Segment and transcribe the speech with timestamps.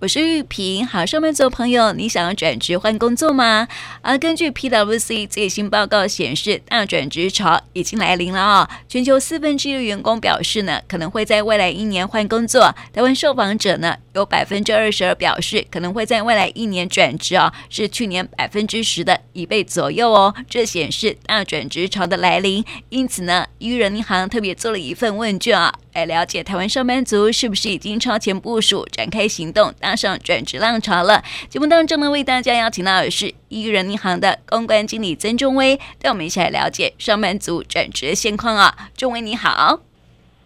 [0.00, 0.86] 我是玉萍。
[0.86, 3.68] 好，上班族朋友，你想要转职换工作吗？
[4.00, 8.68] 而、啊、根据 PwC 最新报告显示，大转职潮已经来临了啊、哦！
[8.88, 12.74] 全球四分之一的员工表示呢，可能会在未来一年换工作。
[12.94, 20.34] 台湾受访者呢，有百分之二十二表示可能会在未来一年转职啊、哦，是去年百分之十的一倍左右哦。
[20.48, 22.64] 这显示大转职潮的来临。
[22.88, 25.74] 因此呢，伊人银行特别做了一份问卷啊。
[25.92, 31.22] 来了解台湾上班族是不是已经超前部署，展开行动，搭上转职浪潮了？
[31.48, 38.74] 节目当中呢，为大家邀请到的是伊人银行的公关经理曾中威，带我们一起来了解上班族转职的现况啊。
[38.96, 39.80] 中威你好，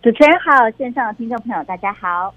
[0.02, 2.34] 主持人好，线上的听众朋友大家好。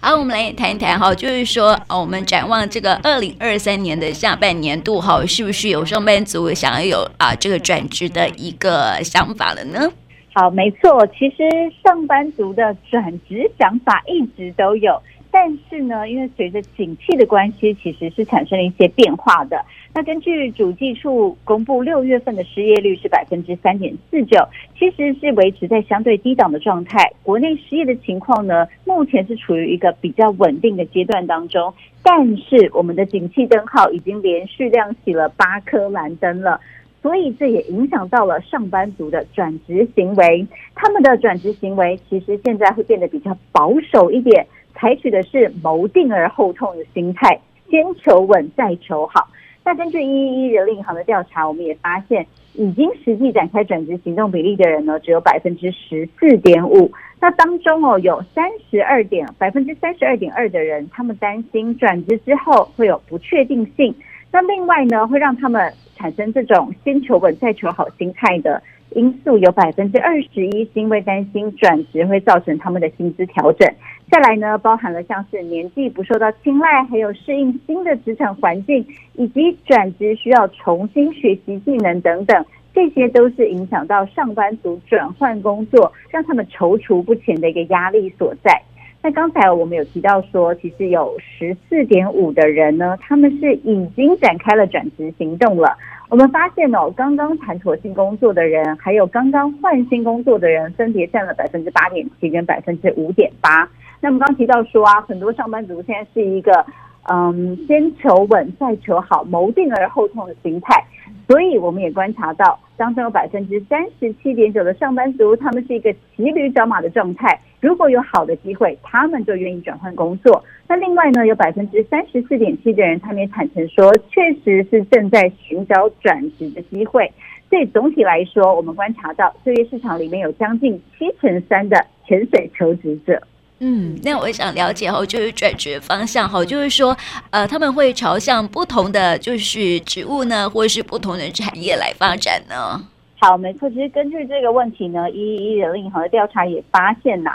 [0.00, 9.90] 好，我们来谈一谈哈，就是说，我们展望这个二零二三年的下半年度哈，是不是有上班族想要有啊这个转职的一个想法了呢？
[10.36, 11.44] 好，没错，其实
[11.84, 19.64] 上班族的转职想法一直都有，但是呢，因为随着景气的关系，其实是产生了一些变化的。
[19.94, 24.44] 那根据主计处公布，六月份的失业率是百分之三点四九，
[24.76, 27.12] 其实是维持在相对低档的状态。
[27.22, 36.60] 国内失业的情况呢，目前是处于一个比较稳定的阶段当中，但是我们的景气灯号已经连续亮起了八颗蓝灯了。
[37.04, 47.38] 所以这也影响到了上班族的转职行为，他们的转职行为其实现在会变得比较保守一点，采取的是谋定而后痛的心态，
[47.68, 49.28] 先求稳再求好。
[49.62, 56.90] 那根据一一一人力银行的调查，我们也发现，已经实际展开转职行动比例的人呢，只有百分之十四点五。
[57.20, 63.94] 那当中哦，有三十二点百分之三十二点二的人，他们担心转职之后会有不确定性。
[64.34, 73.72] 那另外呢，会让他们产生这种先求稳再求好心态的因素有百分之二十一，是因为担心转职会造成他们的薪资调整。
[74.10, 88.60] 再来呢，包含了像是年纪不受到青睐，还有适应新的职场环境，以及转职需要重新学习技能等等，这些都是影响到上班族转换工作，让他们踌躇不前的一个压力所在。
[89.04, 95.76] 那刚才我们有提到说，其实有十四点五的人呢，他们是已经展开了转职行动了。
[96.08, 103.68] 我们发现哦，刚刚谈妥新工作的人，还有刚刚换新工作的人，分别占了百分之八点七跟百分之五点八。
[104.00, 106.64] 那么刚提到说啊，很多上班族现在是一个
[107.02, 110.82] 嗯，先求稳再求好，谋定而后痛的心态。
[111.28, 117.38] 所以我们也观察到，当中有百分之三十七点九的上班族，他们是一个骑驴找马的状态。
[117.64, 120.44] 如果有好的机会，他们就愿意转换工作。
[120.68, 127.10] 那另外呢，有百分之三十四点七的人，他们也坦诚说，确实是正在寻找转职的机会。
[127.48, 133.18] 所以总体来说，我们观察到就业市场里面有将近七成三的潜水求职者。
[133.60, 136.94] 嗯，那我想了解哈，就是转职方向哈，就是说，
[137.30, 142.86] 呃，他们会朝向不同的就是职务呢，或是不同的产业来发展呢？
[143.20, 147.34] 好，没错，其实根据这个问题呢，一一一人力银行的调查也发现呐。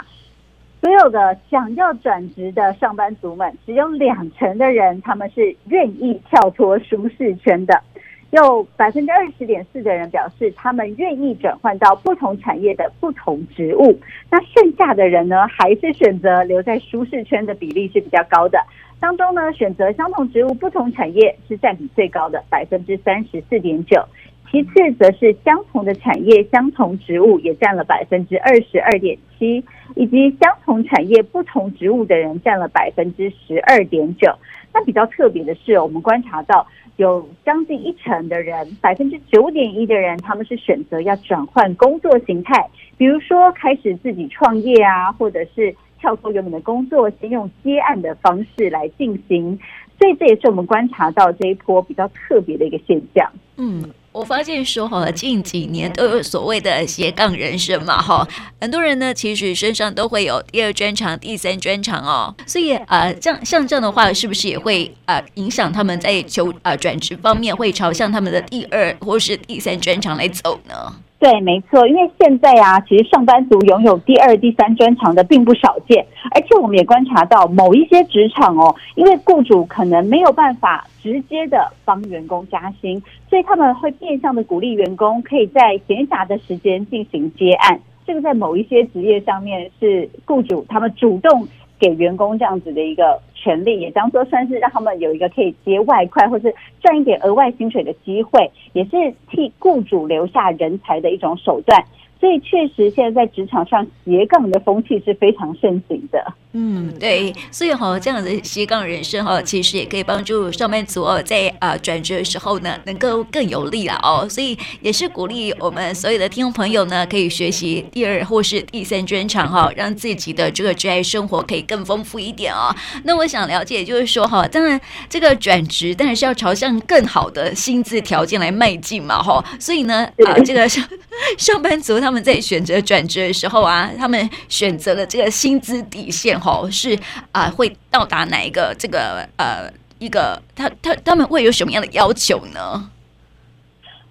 [0.80, 7.82] 所有的想要转职的上班族们，只有两成的人他们是愿意跳脱舒适圈的，
[8.30, 14.00] 有百分之二十点四的人表示他们愿意转换到不同产业的不同职务。
[14.30, 18.58] 那剩下的人呢，还是选择留在舒适圈的比例是比较高的。
[18.98, 24.02] 当中呢，选择相同职务不同产业是占比最高的百分之三十四点九。
[24.50, 29.62] 其次，则是相同的产业、相同职务也占了百分之二十二点七，
[29.94, 34.28] 以及相同产业不同职务的人占了百分之十二点九。
[34.74, 36.66] 那比较特别的是，我们观察到
[36.96, 42.68] 有将近一成的人，百分之九点一的人，他们是选择要转换工作形态，
[42.98, 49.56] 比如说开始自己创业啊，或者是跳脱原本的工作，先用接案的方式来进行。
[49.96, 53.30] 所以这也是我们观察到这一波比较特别的一个现象。
[53.56, 53.84] 嗯。
[54.12, 58.26] 我发现说哈，近几年都有所谓的斜杠人生嘛哈，
[58.60, 70.92] 很多人呢其实身上都会有第二专长、第三专长哦，所以啊，这样像这样的话，是不是也会啊影响他们在求啊转职方面会朝向他们的第二或是第三专长来走呢？
[71.20, 76.02] 对，没错，因为现在啊，其实上班族拥有第二、第三专长的并不少见，
[76.34, 91.46] 而且我们也观察到某一些职场哦，因为雇主可能没有办法直接的帮员工加薪，所以他们会变相的鼓励员工可以在闲暇的时间进行接案，这个在某一些职业上面是雇主他们主动。
[91.80, 98.90] 给员工这样子的一个权利，也当做算是让他们有一个可以接外快，或是赚一点额外薪水的机会，也是
[99.30, 101.82] 替雇主留下人才的一种手段。
[102.20, 106.22] 所以确实，现在在职场上斜杠的风气是非常盛行的。
[106.52, 114.26] 嗯，对，所以哈，这样的斜杠人生哈，其实也可以帮助上班族哦，在啊转职的时候呢，能够更有力了哦。
[114.28, 122.74] 所以也是鼓励我们所有的听众朋友呢，可以学习第二或是第三专长哈，让自己的这个职业生活可以更丰富一点哦。
[123.04, 129.40] 那我想了解，就是说哈，当然这个转职当然是要朝向更好的薪资条件来迈进嘛哈。
[129.60, 130.84] 所以呢，啊，这个上
[131.38, 136.39] 上班族他们在选择转职的时候啊，他们选择了这个薪资底线。
[136.40, 136.98] 好是
[137.32, 142.90] 啊、会到达哪一个这个呃一个他他他们会有什么样的要求呢？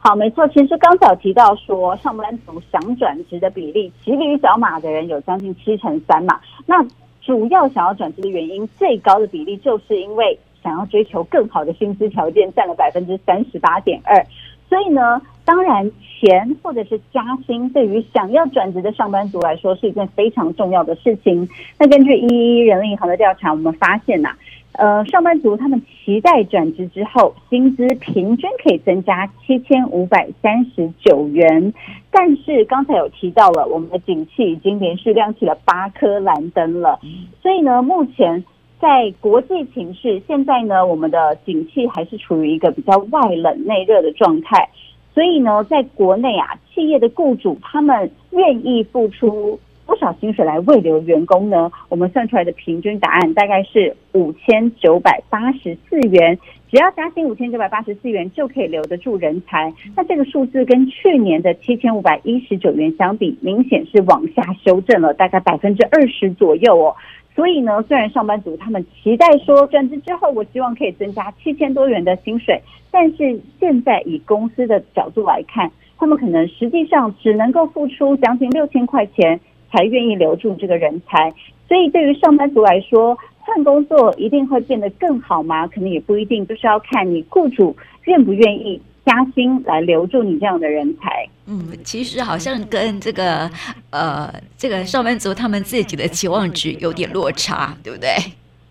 [0.01, 6.39] 好，没错，其实刚才有提到说，上班族想转职的比例，骑驴找马的人有将近七成三嘛。
[6.65, 6.81] 那
[7.21, 14.25] 主要想要转职的原因，最高的比例就是因为想要追求更好的薪资条件，占了百分之三十八点二。
[14.69, 21.49] 所以呢，当然钱或者是加薪，对于想要转职的上班族来说是一件非常重要的事情。
[21.79, 24.29] 那根据一一人力银行的调查，我们发现呐、
[24.73, 31.73] 呃，上班族他们期待转职之后，薪资平均可以增加七千五百三十九元。
[32.11, 36.99] 但是刚才有提到了，我们的景气已经连续亮起了八颗蓝灯了，
[37.41, 38.45] 所以呢，目前。
[38.81, 44.69] 在国际情势，现在呢，我们的景气还是处于一个比较外冷内热的状态，
[45.19, 51.69] 所以呢，在国内啊，企业的雇主他们愿意付出多少薪水来慰留员工呢？
[51.89, 56.39] 我们算出来的平均答案大概是五千九百八十四元，
[56.71, 59.73] 只要加薪五千九百八十四元就可以留得住人才。
[59.93, 66.95] 那这个数字跟去年的七千五百一十九元相比，明显是往下修正了大概百分之二十左右哦。
[67.39, 79.39] 所以呢，虽然上班族他们期待说转职之后，我希望可以增加七千多元的薪水，但是现在以公司的角度来看，他们可能实际上只能够付出将近六千块钱
[79.71, 81.31] 才愿意留住这个人才。
[81.65, 85.65] 所以对于上班族来说，换工作一定会变得更好吗？
[85.65, 88.81] 可能也不一定，就是要看你雇主愿不愿意。
[89.09, 93.49] 加薪来留住你这样的人才，嗯，其实好像跟这个
[93.89, 98.13] 呃，这个上班族他们自己的期望值有点落差，对不对？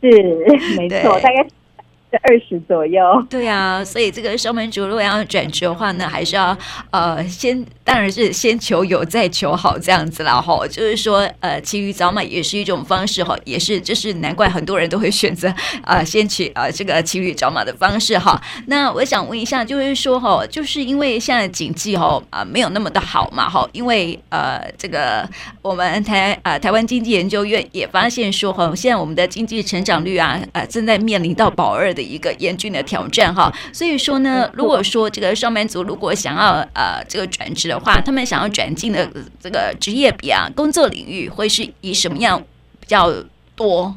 [0.01, 1.45] 是，没错，大概。
[2.11, 6.57] 在二十左右，对啊，所以这个上班族如果要转职的话呢，还是要
[6.91, 10.67] 呃先，当然是先求有再求好这样子啦哈。
[10.69, 15.49] 就是说呃，骑驴找马也是一种方式哈，也是就是难怪很多人都会选择
[15.83, 18.41] 啊、呃、先去啊、呃、这个骑驴找马的方式哈。
[18.69, 25.29] 那我想问一下，就是说哈，就是因为现在经济哈啊没有那么的好嘛哈，因为呃这个
[25.61, 39.11] 我们台啊、台湾经济研究院也发现说哈，现在我们的经济成长率啊呃正在面临到保二的一个严峻的挑战哈，所以说呢，如果说这个上班族如果想要呃这个转职的话，他们想要转进的
[39.41, 42.41] 这个职业比啊，工作领域会是以什么样
[42.79, 43.13] 比较
[43.57, 43.97] 多？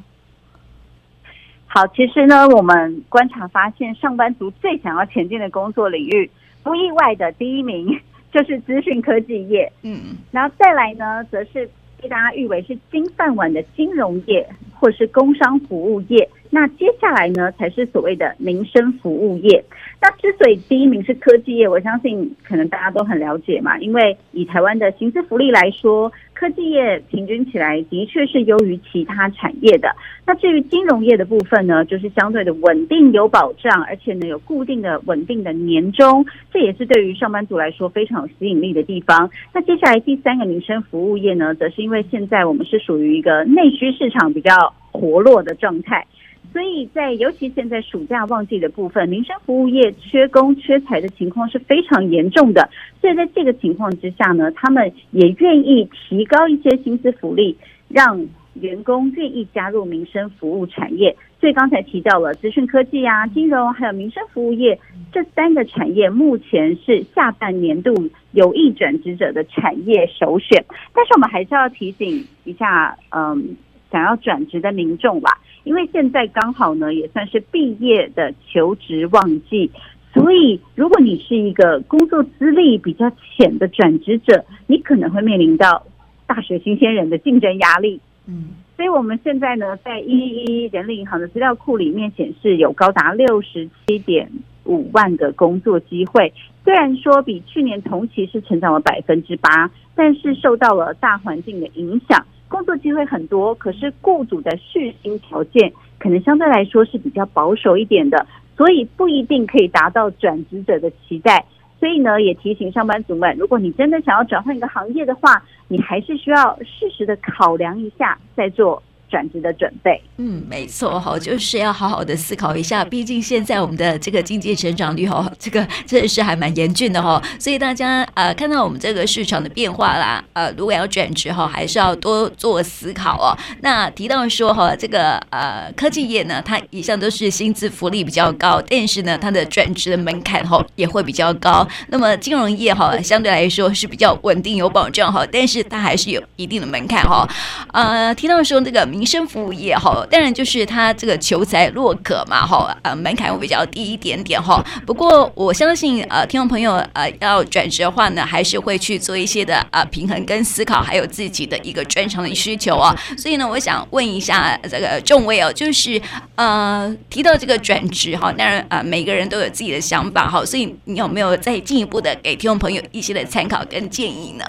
[1.68, 6.30] 好，其实呢，我们观察发现，上班族最想要前进的工作领域，
[6.64, 7.88] 不意外的第一名
[8.34, 11.70] 就是资讯科技业，嗯，然后再来呢，则是
[12.02, 14.50] 被大家誉为是金饭碗的金融业，
[14.80, 16.28] 或是工商服务业。
[16.54, 19.64] 那接下来呢，才是所谓的民生服务业。
[20.02, 29.96] 那之所以第一名是科技业，我相信可能大家都很了解嘛，因为以台湾的薪资福利来说，科技业平均起来的确是优于其他产业的。
[30.26, 39.30] 那至于金融业的部分呢，就是相对的稳定有保障，而且呢有固定的稳定的年终，这也是对于上班族来说非常有吸引力的地方。
[39.54, 46.06] 那接下来第三个民生服务业呢，则是因为现在我们是属于一个内需市场比较活络的状态。
[46.52, 52.70] 所以在尤其现在暑假旺季的部分，民生服务业缺工缺才的情况是非常严重的。
[53.00, 57.56] 所以在这个情况之下呢，他们也愿意提高一些薪资福利，
[57.88, 61.16] 让员工愿意加入民生服务产业。
[61.40, 64.78] 所以刚才提到了资讯科技啊、金融还有民生服务业
[65.12, 67.94] 这三个产业，目前是下半年度
[68.34, 70.64] 有意转职者的产业首选。
[70.94, 73.56] 但是我们还是要提醒一下，嗯，
[73.92, 75.40] 想要转职的民众吧。
[75.64, 79.70] 因为现在刚好呢，也算是毕业的求职旺季，
[80.12, 85.86] 所以如果你是一个工作资历比较浅的转职者，你可能会面临到
[86.26, 88.00] 大学新鲜人的竞争压力。
[88.26, 94.32] 嗯，所以我们现在呢，在一一一人力银行的资料库里面显示，有高达六十七点
[94.64, 96.34] 五万个工作机会。
[96.64, 102.26] 虽然说比去年同期是成长了百分之八，但是受到了大环境的影响。
[102.52, 108.28] 工作机会很多，可是雇主的续薪条件可能相对来说是比较保守一点的，
[108.58, 111.46] 所以不一定可以达到转职者的期待。
[111.80, 120.02] 所以呢，也提醒上班族们，如果你真的想要转换一个行业的话，你还是需要适时的考量一下再做转职的准备。
[120.18, 133.38] 嗯，没错哈，就是要好好的思考一下，毕竟现在我们的这个经济成长率哈，这个真的是还蛮严峻的哈，所以大家呃看到我们这个市场的变化啦，呃，如果要转职哈，还是要多做思考哦。
[133.62, 141.68] 那提到说哈，这个呃科技业呢，它一向都是薪资福利比较高，但是呢，它的转职的门槛哈也会比较高。
[141.90, 147.28] 那么金融业哈相对来说是比较稳定有保障哈，但是它还是有一定的门槛哈。
[147.74, 154.64] 呃，提到说这个民民生服务业哈，当然就是它这个求才若渴嘛哈，呃门槛会比较低一点点哈。
[154.86, 162.96] 不过我相信呃听众朋友呃要转职的话呢，还是会去做一些的呃平衡跟思考，还有自己的一个专长的需求啊。
[163.18, 166.00] 所以呢，我想问一下这个众位哦，就是
[166.36, 174.46] 呃提到这个转职哈，当然啊、呃、每个人都有自己的想法哈，所以你有没有再进一步的给听众朋友一些的参考跟建议呢？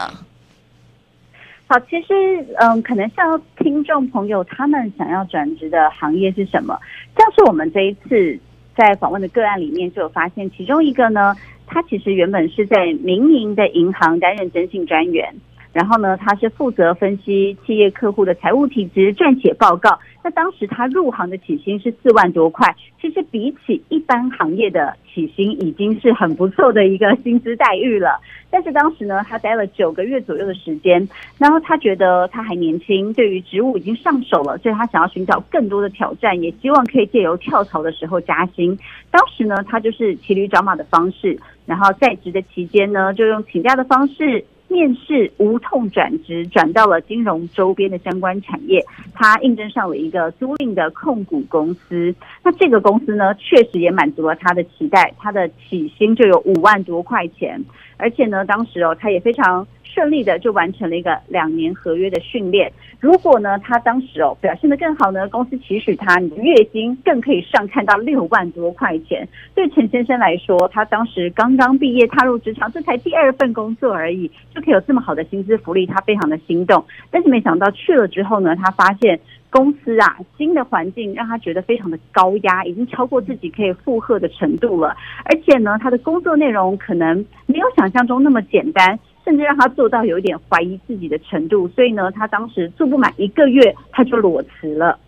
[1.67, 2.15] 好，其实
[2.59, 6.79] 嗯，可能像听众朋友他们想要转职的行业是什么？
[7.17, 8.39] 像是我们这一次
[8.77, 11.35] 在访问的个案里面就有发现，其中一个呢，
[11.67, 15.35] 他其实原本是在民营的银行担任征信专员。
[15.73, 19.99] 然后呢，他是负责分析企业客户的财务体质、撰写报告。
[20.25, 28.21] 那当时他入行的起薪是四万多块，其实比起一般行业的起薪已经是很不错的一个薪资待遇了。
[28.49, 38.79] 但是当时呢，他待了九个月左右的时间，然后他觉得他还年轻，对于职务已经上手了，所以他想要寻找更多的挑战，也希望可以借由跳槽的时候加薪。
[39.11, 41.37] 当时呢，他就是骑驴找马的方式，
[41.67, 44.45] 然后在职的期间呢，就用请假的方式。
[44.73, 48.83] 面试无痛转职，转到了金融周边的相关产业。
[49.15, 52.13] 他应征上了一个租赁的控股公司。
[52.43, 55.13] 那这个公司呢，确实也满足了他的期待。
[55.19, 57.63] 他的起薪就有五万多块钱，
[57.99, 59.67] 而且呢，当时哦，他也非常。
[59.93, 62.73] 顺利的就完成了一个两年合约的训练。
[62.99, 69.29] 如果呢，他当时哦表现得更好呢，公司期许他，你的月薪更可以上看到六万多块钱。
[69.55, 76.83] 对陈先生来说，他当时刚刚毕业踏入职场，这才第二份工作而已，就可以有这么好的薪资福利，他非常的心动。
[77.11, 79.19] 但是没想到去了之后呢，他发现
[79.51, 84.97] 公司啊新的环境让他觉得非常的高压，已经超过自己可以负荷的程度了。
[85.25, 88.99] 而且呢，他的工作内容可能没有想象中那么简单。
[89.25, 94.99] 甚至让他做到有一点怀疑自己的程度，所以呢，他当时做不满一个月，他就裸辞了。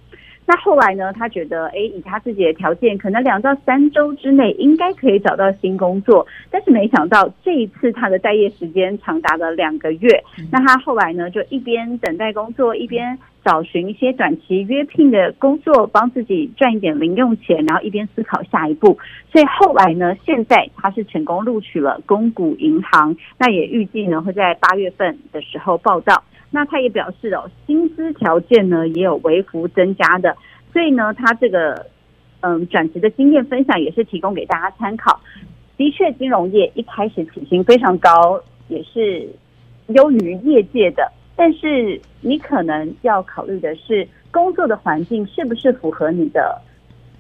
[0.47, 6.27] 那后来呢，他觉得，诶，以他自己的条件，可能两到三周之内应该可以找到新工作。
[6.51, 10.23] 但是没想到这一次他的待业时间长达了两个月。
[10.53, 13.19] 那他后来呢，就一边等待工作，一边。
[13.45, 18.99] 找寻一些短期约聘的工作，帮自己赚一点零用钱，然后一边思考下一步。
[19.31, 26.25] 所以后来呢，现在他是成功录取了公股银行，那也预计呢会在八月份的时候报道。
[26.51, 30.37] 那他也表示哦，薪资条件呢也有微幅增加的。
[30.73, 31.87] 所以呢，他这个
[32.41, 35.21] 嗯转职的经验分享也是提供给大家参考。
[35.77, 39.29] 的确，金融业一开始起薪非常高，也是
[39.89, 41.13] 优于业界的。
[41.37, 46.61] 但是你可能要考虑的是，工作的环境是不是符合你的，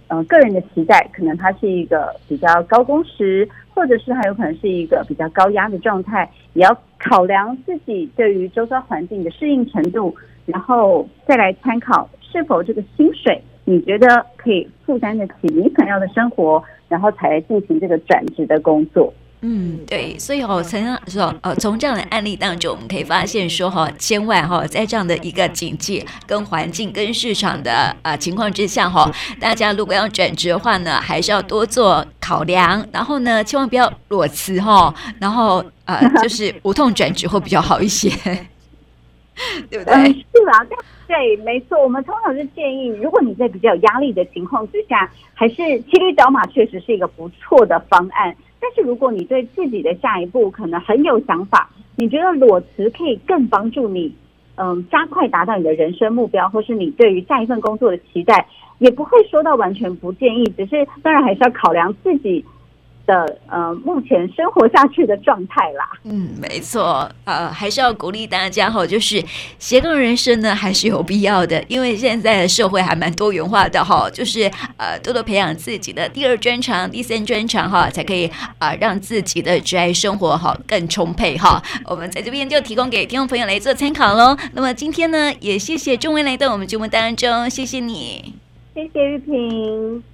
[0.09, 1.09] 呃，个人的期待？
[1.13, 10.15] 可能它是一个比较高工时，或者是还有可能是一个比较高压的状态，也要考量自己对于周遭环境的适应程度，
[10.47, 19.13] 然后再来参考是否这个薪水你觉得可以负担得起你想要的生活，然后才进行这个转职的工作。
[19.47, 38.09] 嗯，对，所以哦，从说呃，从这样的案例当中，我们可以发现说哈，千万哈，在这样的一个经济、跟环境、跟市场的呃情况之下哈，大家如果要转职的话呢，还是要多做考量，然后呢，千万不要裸辞哈，然后呃， 就是无痛转职会比较好一些，
[39.69, 39.93] 对不对？
[39.95, 40.65] 嗯，是啊，
[41.07, 48.35] 对，没错，我们通常是建议，如果你在比较有压力的情况之下，还是骑驴找马，确实是一个不错的方案。
[48.65, 54.11] 但是如果你对自己的下一步可能很有想法，你觉得裸辞可以更帮助你，
[54.55, 58.47] 嗯，加快达到你的人生目标，或是你对于下一份工作的期待，
[58.79, 62.43] 也不会说到完全不建议，只是当然还是要考量自己。
[63.07, 65.91] 的呃，目前生活下去的状态啦。
[66.05, 69.23] 嗯，没错，呃，还是要鼓励大家哈，就是
[69.59, 78.27] 斜杠人生呢，还是有必要的，因为现在的社会还蛮多元化的哈，就是呃，多多培养自己的第二专长、第三专长哈，才可以
[78.59, 81.63] 啊、呃，让自己的职业生活哈更充沛哈。
[81.87, 84.37] 我们在这边就提供给听众朋友来做参考喽。
[84.53, 88.35] 那么今天呢，也谢谢钟文来到我们节目当中，谢谢你，
[88.75, 90.05] 谢谢玉萍。